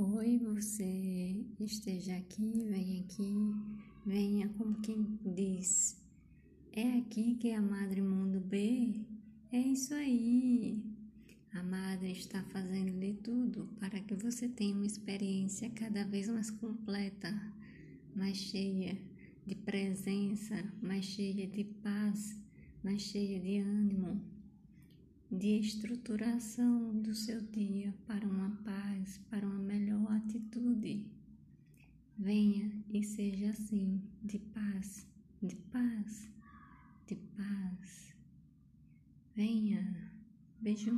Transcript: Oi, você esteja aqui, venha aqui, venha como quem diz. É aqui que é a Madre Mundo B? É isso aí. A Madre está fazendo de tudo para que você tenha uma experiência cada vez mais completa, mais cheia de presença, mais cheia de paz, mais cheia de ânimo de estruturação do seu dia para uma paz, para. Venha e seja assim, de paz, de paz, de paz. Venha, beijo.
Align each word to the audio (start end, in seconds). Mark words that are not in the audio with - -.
Oi, 0.00 0.38
você 0.38 1.44
esteja 1.58 2.16
aqui, 2.18 2.64
venha 2.70 3.00
aqui, 3.00 3.34
venha 4.06 4.48
como 4.50 4.80
quem 4.80 5.18
diz. 5.34 6.00
É 6.72 6.98
aqui 6.98 7.34
que 7.34 7.48
é 7.48 7.56
a 7.56 7.60
Madre 7.60 8.00
Mundo 8.00 8.38
B? 8.38 8.94
É 9.50 9.58
isso 9.58 9.92
aí. 9.94 10.80
A 11.52 11.64
Madre 11.64 12.12
está 12.12 12.44
fazendo 12.44 12.96
de 13.00 13.14
tudo 13.14 13.68
para 13.80 13.98
que 13.98 14.14
você 14.14 14.48
tenha 14.48 14.72
uma 14.72 14.86
experiência 14.86 15.68
cada 15.70 16.04
vez 16.04 16.28
mais 16.28 16.48
completa, 16.48 17.34
mais 18.14 18.36
cheia 18.36 18.96
de 19.44 19.56
presença, 19.56 20.62
mais 20.80 21.06
cheia 21.06 21.44
de 21.44 21.64
paz, 21.64 22.40
mais 22.84 23.02
cheia 23.02 23.40
de 23.40 23.58
ânimo 23.58 24.38
de 25.30 25.58
estruturação 25.58 27.02
do 27.02 27.14
seu 27.14 27.40
dia 27.42 27.94
para 28.06 28.26
uma 28.26 28.50
paz, 28.64 29.20
para. 29.28 29.37
Venha 32.18 32.68
e 32.92 33.04
seja 33.04 33.50
assim, 33.50 34.02
de 34.24 34.40
paz, 34.40 35.06
de 35.40 35.54
paz, 35.54 36.28
de 37.06 37.14
paz. 37.14 38.12
Venha, 39.36 40.10
beijo. 40.60 40.90